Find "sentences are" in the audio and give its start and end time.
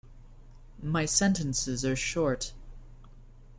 1.05-1.95